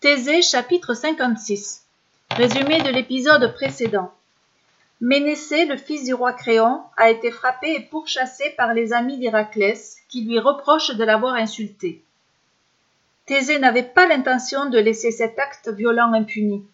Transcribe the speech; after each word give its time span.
Thésée 0.00 0.40
chapitre 0.40 0.94
56 0.94 1.84
Résumé 2.30 2.80
de 2.80 2.88
l'épisode 2.88 3.52
précédent. 3.52 4.10
Ménécée, 5.02 5.66
le 5.66 5.76
fils 5.76 6.04
du 6.04 6.14
roi 6.14 6.32
Créon, 6.32 6.80
a 6.96 7.10
été 7.10 7.30
frappé 7.30 7.74
et 7.74 7.80
pourchassé 7.80 8.48
par 8.56 8.72
les 8.72 8.94
amis 8.94 9.18
d'Héraclès 9.18 9.98
qui 10.08 10.24
lui 10.24 10.38
reprochent 10.38 10.96
de 10.96 11.04
l'avoir 11.04 11.34
insulté. 11.34 12.02
Thésée 13.26 13.58
n'avait 13.58 13.82
pas 13.82 14.06
l'intention 14.06 14.70
de 14.70 14.78
laisser 14.78 15.10
cet 15.10 15.38
acte 15.38 15.68
violent 15.68 16.14
impuni. 16.14 16.64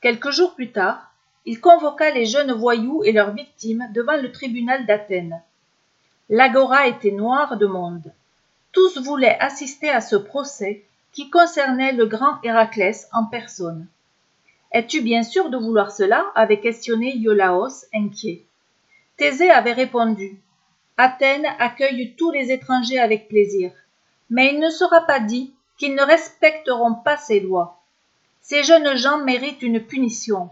Quelques 0.00 0.30
jours 0.30 0.54
plus 0.54 0.70
tard, 0.70 1.12
il 1.46 1.60
convoqua 1.60 2.12
les 2.12 2.24
jeunes 2.24 2.52
voyous 2.52 3.02
et 3.02 3.10
leurs 3.10 3.32
victimes 3.32 3.88
devant 3.92 4.16
le 4.16 4.30
tribunal 4.30 4.86
d'Athènes. 4.86 5.42
L'agora 6.28 6.86
était 6.86 7.10
noire 7.10 7.56
de 7.56 7.66
monde. 7.66 8.12
Tous 8.70 8.96
voulaient 8.98 9.38
assister 9.40 9.90
à 9.90 10.00
ce 10.00 10.14
procès 10.14 10.84
qui 11.12 11.30
concernait 11.30 11.92
le 11.92 12.06
grand 12.06 12.40
Héraclès 12.42 13.08
en 13.12 13.24
personne. 13.24 13.86
Es-tu 14.72 15.00
bien 15.00 15.22
sûr 15.22 15.50
de 15.50 15.56
vouloir 15.56 15.90
cela? 15.90 16.30
avait 16.34 16.60
questionné 16.60 17.16
Iolaos, 17.16 17.86
inquiet. 17.92 18.44
Thésée 19.16 19.50
avait 19.50 19.72
répondu 19.72 20.38
Athènes 20.96 21.46
accueille 21.58 22.14
tous 22.16 22.30
les 22.30 22.52
étrangers 22.52 22.98
avec 22.98 23.26
plaisir, 23.28 23.72
mais 24.28 24.52
il 24.52 24.60
ne 24.60 24.70
sera 24.70 25.00
pas 25.06 25.18
dit 25.18 25.52
qu'ils 25.78 25.94
ne 25.94 26.02
respecteront 26.02 26.94
pas 26.94 27.16
ses 27.16 27.40
lois. 27.40 27.80
Ces 28.42 28.64
jeunes 28.64 28.96
gens 28.96 29.18
méritent 29.18 29.62
une 29.62 29.80
punition. 29.80 30.50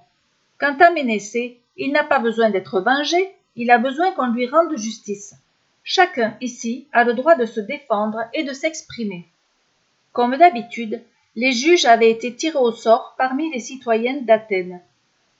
Quant 0.58 0.76
à 0.80 0.90
Ménécée, 0.90 1.60
il 1.76 1.92
n'a 1.92 2.02
pas 2.02 2.18
besoin 2.18 2.50
d'être 2.50 2.80
vengé, 2.80 3.34
il 3.56 3.70
a 3.70 3.78
besoin 3.78 4.12
qu'on 4.12 4.28
lui 4.28 4.48
rende 4.48 4.76
justice. 4.76 5.34
Chacun 5.84 6.36
ici 6.40 6.88
a 6.92 7.04
le 7.04 7.14
droit 7.14 7.34
de 7.36 7.46
se 7.46 7.60
défendre 7.60 8.24
et 8.32 8.42
de 8.42 8.52
s'exprimer. 8.52 9.28
Comme 10.18 10.36
d'habitude, 10.36 11.00
les 11.36 11.52
juges 11.52 11.84
avaient 11.84 12.10
été 12.10 12.34
tirés 12.34 12.58
au 12.58 12.72
sort 12.72 13.14
parmi 13.16 13.52
les 13.52 13.60
citoyennes 13.60 14.24
d'Athènes. 14.24 14.80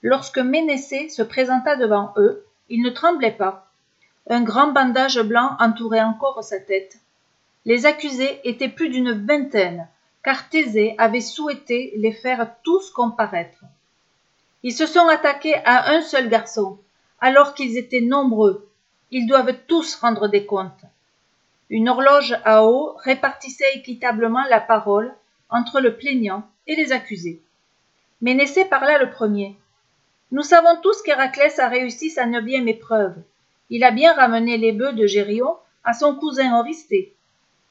Lorsque 0.02 0.38
Ménécée 0.38 1.08
se 1.08 1.22
présenta 1.22 1.74
devant 1.74 2.12
eux, 2.16 2.46
il 2.68 2.82
ne 2.82 2.90
tremblait 2.90 3.32
pas. 3.32 3.72
Un 4.30 4.40
grand 4.42 4.68
bandage 4.68 5.20
blanc 5.20 5.56
entourait 5.58 6.04
encore 6.04 6.44
sa 6.44 6.60
tête. 6.60 6.96
Les 7.64 7.86
accusés 7.86 8.38
étaient 8.44 8.68
plus 8.68 8.88
d'une 8.88 9.26
vingtaine, 9.26 9.88
car 10.22 10.48
Thésée 10.48 10.94
avait 10.96 11.22
souhaité 11.22 11.92
les 11.96 12.12
faire 12.12 12.48
tous 12.62 12.90
comparaître. 12.90 13.64
Ils 14.62 14.72
se 14.72 14.86
sont 14.86 15.08
attaqués 15.08 15.56
à 15.64 15.90
un 15.90 16.02
seul 16.02 16.28
garçon, 16.28 16.78
alors 17.20 17.54
qu'ils 17.54 17.78
étaient 17.78 18.00
nombreux. 18.00 18.70
Ils 19.10 19.26
doivent 19.26 19.56
tous 19.66 19.96
rendre 19.96 20.28
des 20.28 20.46
comptes. 20.46 20.84
Une 21.70 21.88
horloge 21.88 22.34
à 22.44 22.64
eau 22.64 22.94
répartissait 23.04 23.74
équitablement 23.74 24.44
la 24.48 24.60
parole 24.60 25.14
entre 25.50 25.80
le 25.80 25.96
plaignant 25.96 26.48
et 26.66 26.76
les 26.76 26.92
accusés. 26.92 27.42
Ménécée 28.22 28.64
parla 28.64 28.98
le 28.98 29.10
premier. 29.10 29.54
Nous 30.30 30.42
savons 30.42 30.80
tous 30.82 31.02
qu'Héraclès 31.02 31.58
a 31.58 31.68
réussi 31.68 32.10
sa 32.10 32.26
neuvième 32.26 32.68
épreuve. 32.68 33.14
Il 33.70 33.84
a 33.84 33.90
bien 33.90 34.14
ramené 34.14 34.56
les 34.56 34.72
bœufs 34.72 34.92
de 34.92 35.06
Gérion 35.06 35.56
à 35.84 35.92
son 35.92 36.14
cousin 36.14 36.58
Oristée. 36.58 37.14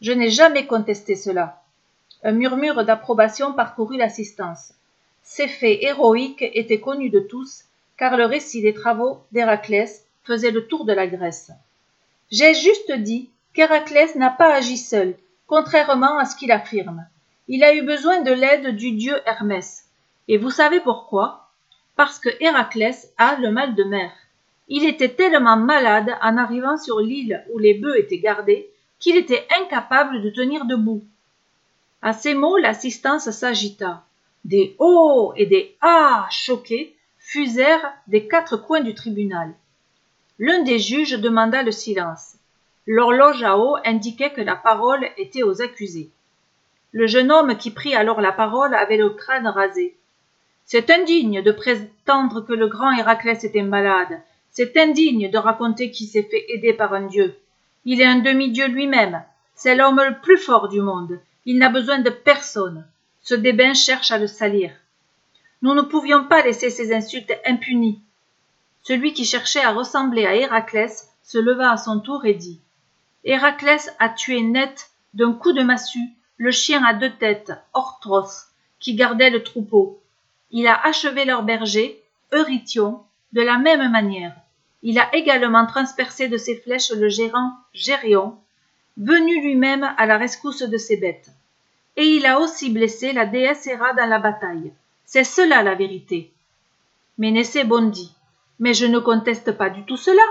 Je 0.01 0.11
n'ai 0.11 0.29
jamais 0.29 0.67
contesté 0.67 1.15
cela. 1.15 1.61
Un 2.23 2.31
murmure 2.31 2.85
d'approbation 2.85 3.53
parcourut 3.53 3.97
l'assistance. 3.97 4.73
Ces 5.23 5.47
faits 5.47 5.79
héroïques 5.81 6.45
étaient 6.53 6.79
connus 6.79 7.09
de 7.09 7.19
tous, 7.19 7.63
car 7.97 8.15
le 8.15 8.25
récit 8.25 8.61
des 8.61 8.73
travaux 8.73 9.23
d'Héraclès 9.31 10.05
faisait 10.23 10.51
le 10.51 10.67
tour 10.67 10.85
de 10.85 10.93
la 10.93 11.07
Grèce. 11.07 11.51
J'ai 12.31 12.53
juste 12.53 12.91
dit 12.91 13.29
qu'Héraclès 13.57 14.13
n'a 14.13 14.29
pas 14.29 14.53
agi 14.53 14.77
seul, 14.77 15.15
contrairement 15.47 16.19
à 16.19 16.25
ce 16.25 16.35
qu'il 16.35 16.51
affirme. 16.51 17.07
Il 17.47 17.63
a 17.63 17.73
eu 17.73 17.81
besoin 17.81 18.21
de 18.21 18.31
l'aide 18.31 18.75
du 18.75 18.91
dieu 18.91 19.19
Hermès. 19.25 19.89
Et 20.27 20.37
vous 20.37 20.51
savez 20.51 20.79
pourquoi? 20.79 21.49
Parce 21.95 22.19
que 22.19 22.29
Héraclès 22.39 23.11
a 23.17 23.35
le 23.37 23.49
mal 23.49 23.73
de 23.73 23.83
mer. 23.83 24.11
Il 24.67 24.85
était 24.85 25.09
tellement 25.09 25.57
malade 25.57 26.15
en 26.21 26.37
arrivant 26.37 26.77
sur 26.77 26.99
l'île 26.99 27.43
où 27.51 27.57
les 27.57 27.73
bœufs 27.73 27.97
étaient 27.97 28.19
gardés 28.19 28.69
qu'il 28.99 29.17
était 29.17 29.47
incapable 29.59 30.21
de 30.21 30.29
tenir 30.29 30.65
debout. 30.65 31.03
À 32.03 32.13
ces 32.13 32.35
mots, 32.35 32.57
l'assistance 32.57 33.31
s'agita. 33.31 34.05
Des 34.45 34.75
oh 34.77 35.33
et 35.35 35.47
des 35.47 35.75
ah 35.81 36.27
choqués 36.29 36.95
fusèrent 37.17 37.91
des 38.05 38.27
quatre 38.27 38.57
coins 38.57 38.81
du 38.81 38.93
tribunal. 38.93 39.55
L'un 40.37 40.61
des 40.61 40.77
juges 40.77 41.19
demanda 41.19 41.63
le 41.63 41.71
silence. 41.71 42.36
L'horloge 42.89 43.43
à 43.43 43.57
eau 43.57 43.75
indiquait 43.83 44.31
que 44.31 44.39
la 44.39 44.55
parole 44.55 45.09
était 45.17 45.43
aux 45.43 45.61
accusés. 45.61 46.09
Le 46.93 47.05
jeune 47.05 47.33
homme 47.33 47.57
qui 47.57 47.69
prit 47.69 47.93
alors 47.93 48.21
la 48.21 48.31
parole 48.31 48.73
avait 48.73 48.95
le 48.95 49.09
crâne 49.09 49.45
rasé. 49.45 49.97
C'est 50.63 50.89
indigne 50.89 51.41
de 51.41 51.51
prétendre 51.51 52.39
que 52.39 52.53
le 52.53 52.67
grand 52.67 52.91
Héraclès 52.93 53.43
était 53.43 53.61
malade. 53.61 54.21
C'est 54.51 54.77
indigne 54.77 55.29
de 55.29 55.37
raconter 55.37 55.91
qu'il 55.91 56.07
s'est 56.07 56.29
fait 56.31 56.45
aider 56.47 56.71
par 56.71 56.93
un 56.93 57.07
dieu. 57.07 57.35
Il 57.83 57.99
est 57.99 58.05
un 58.05 58.19
demi-dieu 58.19 58.67
lui-même. 58.67 59.21
C'est 59.53 59.75
l'homme 59.75 60.01
le 60.01 60.21
plus 60.21 60.37
fort 60.37 60.69
du 60.69 60.79
monde. 60.79 61.19
Il 61.45 61.57
n'a 61.57 61.69
besoin 61.69 61.99
de 61.99 62.09
personne. 62.09 62.85
Ce 63.21 63.35
débain 63.35 63.73
cherche 63.73 64.11
à 64.11 64.17
le 64.17 64.27
salir. 64.27 64.71
Nous 65.61 65.73
ne 65.73 65.81
pouvions 65.81 66.23
pas 66.23 66.41
laisser 66.41 66.69
ces 66.69 66.93
insultes 66.93 67.33
impunies. 67.45 67.99
Celui 68.83 69.11
qui 69.11 69.25
cherchait 69.25 69.63
à 69.63 69.73
ressembler 69.73 70.25
à 70.25 70.35
Héraclès 70.35 71.11
se 71.21 71.37
leva 71.37 71.71
à 71.71 71.77
son 71.77 71.99
tour 71.99 72.25
et 72.25 72.33
dit 72.33 72.61
Héraclès 73.27 73.93
a 73.99 74.07
tué 74.07 74.41
net 74.41 74.89
d'un 75.13 75.33
coup 75.33 75.51
de 75.51 75.61
massue 75.61 76.13
le 76.37 76.49
chien 76.49 76.81
à 76.85 76.93
deux 76.93 77.11
têtes, 77.11 77.51
Orthros, 77.73 78.45
qui 78.79 78.95
gardait 78.95 79.29
le 79.29 79.43
troupeau. 79.43 80.01
Il 80.49 80.65
a 80.65 80.79
achevé 80.85 81.25
leur 81.25 81.43
berger, 81.43 82.01
Eurytion, 82.31 83.03
de 83.33 83.41
la 83.41 83.57
même 83.57 83.91
manière. 83.91 84.33
Il 84.81 84.97
a 84.97 85.13
également 85.13 85.65
transpercé 85.65 86.29
de 86.29 86.37
ses 86.37 86.55
flèches 86.55 86.91
le 86.91 87.09
gérant 87.09 87.51
Gérion, 87.73 88.37
venu 88.95 89.41
lui-même 89.41 89.93
à 89.97 90.05
la 90.05 90.17
rescousse 90.17 90.61
de 90.61 90.77
ses 90.77 90.95
bêtes. 90.95 91.29
Et 91.97 92.05
il 92.05 92.25
a 92.25 92.39
aussi 92.39 92.69
blessé 92.69 93.11
la 93.11 93.25
déesse 93.25 93.67
Héra 93.67 93.91
dans 93.93 94.05
la 94.05 94.19
bataille. 94.19 94.71
C'est 95.03 95.25
cela 95.25 95.63
la 95.63 95.75
vérité. 95.75 96.31
Ménécée 97.17 97.65
bondit. 97.65 98.13
Mais 98.59 98.73
je 98.73 98.85
ne 98.85 98.99
conteste 98.99 99.51
pas 99.51 99.69
du 99.69 99.83
tout 99.83 99.97
cela. 99.97 100.23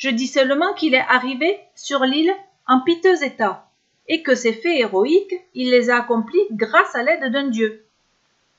Je 0.00 0.08
dis 0.08 0.28
seulement 0.28 0.72
qu'il 0.72 0.94
est 0.94 1.06
arrivé 1.08 1.60
sur 1.74 2.04
l'île 2.04 2.34
en 2.66 2.80
piteux 2.80 3.22
état, 3.22 3.68
et 4.08 4.22
que 4.22 4.34
ces 4.34 4.54
faits 4.54 4.80
héroïques, 4.80 5.34
il 5.52 5.70
les 5.70 5.90
a 5.90 5.98
accomplis 5.98 6.46
grâce 6.52 6.94
à 6.94 7.02
l'aide 7.02 7.30
d'un 7.30 7.48
dieu. 7.48 7.84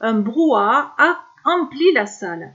Un 0.01 0.13
brouhaha 0.13 0.93
a 0.99 1.19
empli 1.43 1.93
la 1.93 2.05
salle. 2.05 2.53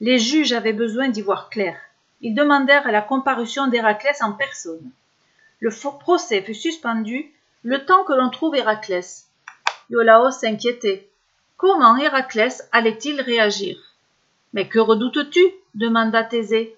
Les 0.00 0.18
juges 0.18 0.54
avaient 0.54 0.72
besoin 0.72 1.10
d'y 1.10 1.20
voir 1.20 1.50
clair. 1.50 1.76
Ils 2.22 2.34
demandèrent 2.34 2.90
la 2.90 3.02
comparution 3.02 3.66
d'Héraclès 3.66 4.22
en 4.22 4.32
personne. 4.32 4.90
Le 5.60 5.68
procès 5.98 6.40
fut 6.40 6.54
suspendu 6.54 7.30
le 7.62 7.84
temps 7.84 8.04
que 8.04 8.14
l'on 8.14 8.30
trouve 8.30 8.56
Héraclès. 8.56 9.28
Iolaos 9.90 10.30
s'inquiétait. 10.30 11.10
Comment 11.58 11.98
Héraclès 11.98 12.66
allait-il 12.72 13.20
réagir? 13.20 13.76
Mais 14.54 14.66
que 14.66 14.78
redoutes-tu? 14.78 15.44
demanda 15.74 16.24
Thésée. 16.24 16.77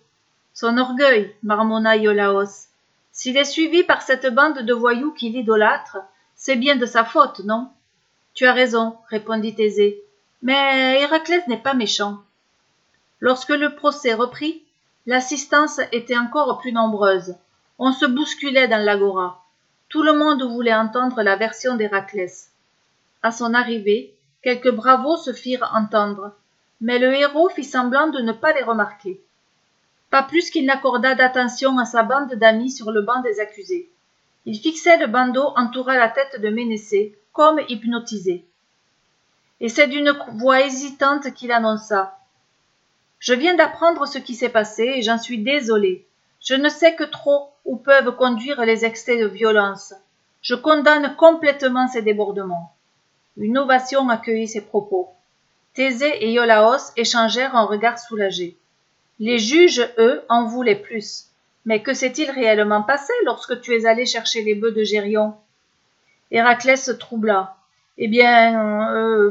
Son 0.60 0.76
orgueil, 0.76 1.34
marmonna 1.42 1.96
Iolaos. 1.96 2.66
S'il 3.12 3.38
est 3.38 3.46
suivi 3.46 3.82
par 3.82 4.02
cette 4.02 4.26
bande 4.26 4.58
de 4.58 4.74
voyous 4.74 5.10
qui 5.12 5.30
l'idolâtrent, 5.30 6.04
c'est 6.36 6.56
bien 6.56 6.76
de 6.76 6.84
sa 6.84 7.02
faute, 7.02 7.40
non? 7.46 7.70
Tu 8.34 8.44
as 8.44 8.52
raison, 8.52 8.98
répondit 9.08 9.54
Thésée. 9.54 10.04
Mais 10.42 11.00
Héraclès 11.00 11.46
n'est 11.46 11.56
pas 11.62 11.72
méchant. 11.72 12.18
Lorsque 13.20 13.48
le 13.48 13.74
procès 13.74 14.12
reprit, 14.12 14.62
l'assistance 15.06 15.80
était 15.92 16.18
encore 16.18 16.58
plus 16.58 16.72
nombreuse. 16.72 17.36
On 17.78 17.92
se 17.92 18.04
bousculait 18.04 18.68
dans 18.68 18.84
l'agora. 18.84 19.42
Tout 19.88 20.02
le 20.02 20.12
monde 20.12 20.42
voulait 20.42 20.74
entendre 20.74 21.22
la 21.22 21.36
version 21.36 21.76
d'Héraclès. 21.76 22.50
À 23.22 23.32
son 23.32 23.54
arrivée, 23.54 24.14
quelques 24.42 24.72
bravos 24.72 25.16
se 25.16 25.32
firent 25.32 25.70
entendre, 25.74 26.34
mais 26.82 26.98
le 26.98 27.14
héros 27.14 27.48
fit 27.48 27.64
semblant 27.64 28.08
de 28.08 28.20
ne 28.20 28.32
pas 28.32 28.52
les 28.52 28.62
remarquer 28.62 29.22
pas 30.10 30.22
plus 30.24 30.50
qu'il 30.50 30.66
n'accorda 30.66 31.14
d'attention 31.14 31.78
à 31.78 31.84
sa 31.84 32.02
bande 32.02 32.34
d'amis 32.34 32.70
sur 32.70 32.90
le 32.90 33.02
banc 33.02 33.20
des 33.22 33.40
accusés. 33.40 33.90
Il 34.44 34.58
fixait 34.58 34.98
le 34.98 35.06
bandeau 35.06 35.52
entourant 35.56 35.94
la 35.94 36.08
tête 36.08 36.40
de 36.40 36.48
Ménécée, 36.48 37.16
comme 37.32 37.60
hypnotisé. 37.68 38.44
Et 39.60 39.68
c'est 39.68 39.86
d'une 39.86 40.12
voix 40.34 40.62
hésitante 40.62 41.32
qu'il 41.34 41.52
annonça. 41.52 42.18
Je 43.18 43.34
viens 43.34 43.54
d'apprendre 43.54 44.06
ce 44.06 44.18
qui 44.18 44.34
s'est 44.34 44.48
passé 44.48 44.82
et 44.96 45.02
j'en 45.02 45.18
suis 45.18 45.38
désolé. 45.38 46.06
Je 46.40 46.54
ne 46.54 46.68
sais 46.68 46.94
que 46.94 47.04
trop 47.04 47.50
où 47.64 47.76
peuvent 47.76 48.16
conduire 48.16 48.64
les 48.64 48.84
excès 48.84 49.18
de 49.18 49.26
violence. 49.26 49.92
Je 50.40 50.54
condamne 50.54 51.14
complètement 51.16 51.86
ces 51.86 52.00
débordements. 52.00 52.74
Une 53.36 53.58
ovation 53.58 54.08
accueillit 54.08 54.48
ces 54.48 54.62
propos. 54.62 55.10
Thésée 55.74 56.24
et 56.24 56.32
Iolaos 56.32 56.92
échangèrent 56.96 57.54
un 57.54 57.66
regard 57.66 57.98
soulagé. 57.98 58.56
Les 59.20 59.38
juges, 59.38 59.86
eux, 59.98 60.22
en 60.30 60.46
voulaient 60.46 60.74
plus. 60.74 61.26
Mais 61.66 61.82
que 61.82 61.92
s'est-il 61.92 62.30
réellement 62.30 62.82
passé 62.82 63.12
lorsque 63.26 63.60
tu 63.60 63.76
es 63.76 63.84
allé 63.84 64.06
chercher 64.06 64.42
les 64.42 64.54
bœufs 64.54 64.72
de 64.72 64.82
Gérion? 64.82 65.34
Héraclès 66.30 66.82
se 66.82 66.90
troubla, 66.90 67.54
Eh 67.98 68.08
bien, 68.08 68.94
euh, 68.96 69.30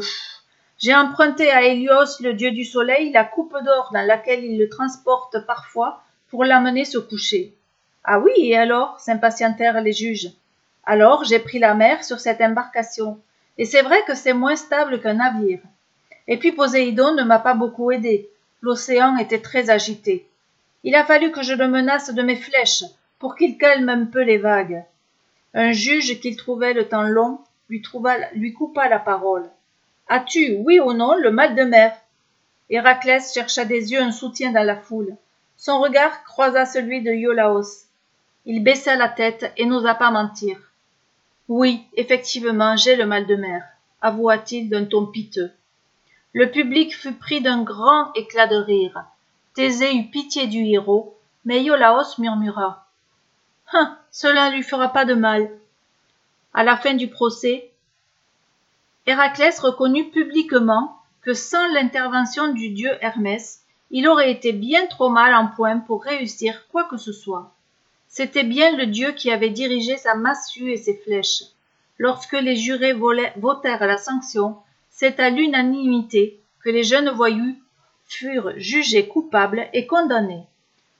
j'ai 0.78 0.94
emprunté 0.94 1.50
à 1.50 1.64
Hélios, 1.64 2.20
le 2.22 2.34
dieu 2.34 2.52
du 2.52 2.66
soleil, 2.66 3.12
la 3.12 3.24
coupe 3.24 3.56
d'or 3.66 3.90
dans 3.92 4.06
laquelle 4.06 4.44
il 4.44 4.60
le 4.60 4.70
transporte 4.70 5.44
parfois 5.48 6.04
pour 6.30 6.46
l'amener 6.46 6.86
se 6.86 7.00
coucher. 7.00 7.56
Ah 8.04 8.20
oui, 8.20 8.32
et 8.38 8.58
alors 8.58 9.00
s'impatientèrent 9.00 9.82
les 9.82 9.94
juges. 9.94 10.30
Alors 10.84 11.24
j'ai 11.24 11.40
pris 11.40 11.58
la 11.58 11.74
mer 11.74 12.04
sur 12.04 12.20
cette 12.20 12.42
embarcation, 12.42 13.20
et 13.58 13.66
c'est 13.66 13.82
vrai 13.82 14.04
que 14.06 14.14
c'est 14.14 14.34
moins 14.34 14.56
stable 14.56 15.02
qu'un 15.02 15.16
navire. 15.16 15.62
Et 16.28 16.38
puis 16.38 16.52
Poséidon 16.52 17.16
ne 17.16 17.24
m'a 17.24 17.40
pas 17.40 17.56
beaucoup 17.56 17.92
aidé. 17.92 18.30
L'océan 18.62 19.18
était 19.18 19.42
très 19.42 19.70
agité. 19.70 20.28
Il 20.84 20.96
a 20.96 21.06
fallu 21.06 21.32
que 21.32 21.44
je 21.44 21.54
le 21.54 21.68
menace 21.68 22.14
de 22.14 22.22
mes 22.22 22.36
flèches 22.36 22.84
pour 23.18 23.36
qu'il 23.36 23.58
calme 23.58 23.90
un 23.90 24.06
peu 24.06 24.22
les 24.22 24.38
vagues. 24.38 24.84
Un 25.54 25.72
juge 25.72 26.20
qu'il 26.20 26.36
trouvait 26.36 26.74
le 26.74 26.88
temps 26.88 27.04
long 27.04 27.40
lui, 27.70 28.54
coupa 28.54 28.90
la 28.90 29.00
parole. 29.00 29.48
As-tu, 30.08 30.56
oui 30.66 30.80
ou 30.80 30.94
non, 30.94 31.14
le 31.16 31.30
mal 31.30 31.56
de 31.56 31.64
mer? 31.64 31.96
Héraclès 32.70 33.34
chercha 33.34 33.66
des 33.66 33.92
yeux 33.92 34.02
un 34.02 34.12
soutien 34.12 34.52
dans 34.52 34.66
la 34.66 34.76
foule. 34.76 35.16
Son 35.58 35.80
regard 35.80 36.24
croisa 36.24 36.66
celui 36.66 37.02
de 37.02 37.12
Iolaos. 37.12 37.86
Il 38.46 38.64
baissa 38.64 38.96
la 38.96 39.10
tête 39.10 39.52
et 39.58 39.66
n'osa 39.66 39.94
pas 39.94 40.10
mentir. 40.10 40.58
Oui, 41.48 41.84
effectivement, 41.96 42.76
j'ai 42.76 42.96
le 42.96 43.06
mal 43.06 43.26
de 43.28 43.36
mer, 43.36 43.64
avoua-t-il 44.02 44.70
d'un 44.70 44.86
ton 44.86 45.06
piteux. 45.06 45.52
Le 46.34 46.52
public 46.52 46.96
fut 46.96 47.14
pris 47.14 47.42
d'un 47.42 47.64
grand 47.64 48.14
éclat 48.14 48.48
de 48.48 48.56
rire. 48.56 49.04
Thésée 49.56 49.96
eut 49.96 50.10
pitié 50.10 50.48
du 50.48 50.64
héros, 50.64 51.18
mais 51.44 51.64
Iolaos 51.64 52.20
murmura. 52.20 52.86
Hein, 53.74 53.98
cela 54.12 54.50
ne 54.50 54.56
lui 54.56 54.64
fera 54.64 54.90
pas 54.90 55.06
de 55.06 55.16
mal. 55.16 55.50
À 56.54 56.64
la 56.64 56.78
fin 56.78 56.94
du 56.94 57.08
procès, 57.08 57.72
Héraclès 59.06 59.60
reconnut 59.60 60.12
publiquement 60.12 61.02
que 61.22 61.34
sans 61.34 61.66
l'intervention 61.74 62.54
du 62.54 62.70
dieu 62.70 62.92
Hermès, 63.02 63.62
il 63.90 64.08
aurait 64.08 64.32
été 64.32 64.54
bien 64.54 64.86
trop 64.86 65.10
mal 65.10 65.34
en 65.34 65.48
point 65.48 65.80
pour 65.80 66.04
réussir 66.04 66.68
quoi 66.72 66.84
que 66.84 66.98
ce 66.98 67.12
soit. 67.12 67.52
C'était 68.08 68.44
bien 68.44 68.76
le 68.76 68.86
dieu 68.86 69.12
qui 69.14 69.32
avait 69.32 69.50
dirigé 69.50 69.98
sa 69.98 70.14
massue 70.14 70.72
et 70.72 70.78
ses 70.78 70.96
flèches. 70.96 71.44
Lorsque 71.98 72.34
les 72.34 72.56
jurés 72.56 72.94
votèrent 72.94 73.86
la 73.86 73.98
sanction, 73.98 74.58
c'est 75.00 75.22
à 75.22 75.30
l'unanimité 75.30 76.42
que 76.62 76.70
les 76.70 76.84
jeunes 76.84 77.12
voyous 77.12 77.56
furent 78.06 78.52
jugés 78.58 79.08
coupables 79.08 79.70
et 79.72 79.88
condamnés. 79.88 80.44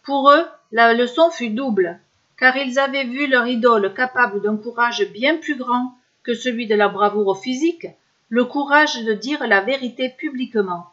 Pour 0.04 0.32
eux, 0.32 0.46
la 0.72 0.94
leçon 0.94 1.30
fut 1.32 1.50
double, 1.50 2.00
car 2.38 2.56
ils 2.56 2.80
avaient 2.80 3.04
vu 3.04 3.28
leur 3.28 3.46
idole 3.46 3.94
capable 3.94 4.42
d'un 4.42 4.56
courage 4.56 5.06
bien 5.12 5.36
plus 5.36 5.58
grand 5.58 5.96
que 6.24 6.34
celui 6.34 6.66
de 6.66 6.76
la 6.76 6.88
bravoure 6.88 7.42
physique, 7.42 7.88
le 8.30 8.46
courage 8.46 9.04
de 9.04 9.12
dire 9.12 9.46
la 9.46 9.60
vérité 9.60 10.08
publiquement, 10.08 10.86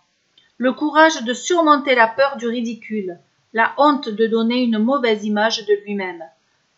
le 0.58 0.72
courage 0.72 1.22
de 1.22 1.32
surmonter 1.32 1.94
la 1.94 2.08
peur 2.08 2.36
du 2.38 2.48
ridicule, 2.48 3.20
la 3.52 3.72
honte 3.78 4.08
de 4.08 4.26
donner 4.26 4.64
une 4.64 4.78
mauvaise 4.78 5.24
image 5.24 5.64
de 5.64 5.74
lui-même, 5.84 6.24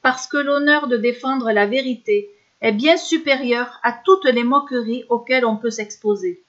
parce 0.02 0.26
que 0.26 0.36
l'honneur 0.36 0.88
de 0.88 0.98
défendre 0.98 1.52
la 1.52 1.64
vérité 1.64 2.28
est 2.60 2.72
bien 2.72 2.96
supérieur 2.96 3.78
à 3.82 3.93
toutes 3.93 4.25
les 4.25 4.44
moqueries 4.44 5.05
auxquelles 5.08 5.44
on 5.44 5.56
peut 5.56 5.70
s'exposer. 5.70 6.43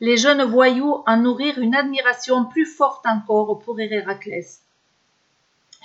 Les 0.00 0.16
jeunes 0.16 0.42
voyous 0.42 1.02
en 1.06 1.16
nourrirent 1.16 1.58
une 1.58 1.74
admiration 1.74 2.44
plus 2.44 2.66
forte 2.66 3.06
encore 3.06 3.58
pour 3.60 3.80
Héraclès. 3.80 4.60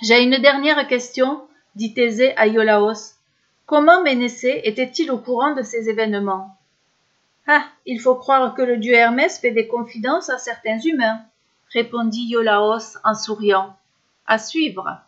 J'ai 0.02 0.22
une 0.22 0.38
dernière 0.38 0.86
question, 0.88 1.42
dit 1.74 1.94
Thésée 1.94 2.36
à 2.36 2.46
Iolaos. 2.46 3.14
Comment 3.66 4.02
Ménécée 4.02 4.62
était-il 4.64 5.10
au 5.10 5.18
courant 5.18 5.54
de 5.54 5.62
ces 5.62 5.88
événements? 5.88 6.56
Ah, 7.46 7.64
il 7.86 8.00
faut 8.00 8.16
croire 8.16 8.54
que 8.54 8.62
le 8.62 8.76
dieu 8.76 8.94
Hermès 8.94 9.38
fait 9.38 9.52
des 9.52 9.68
confidences 9.68 10.28
à 10.28 10.38
certains 10.38 10.78
humains, 10.80 11.20
répondit 11.72 12.26
Iolaos 12.26 12.98
en 13.04 13.14
souriant. 13.14 13.76
À 14.26 14.38
suivre. 14.38 15.00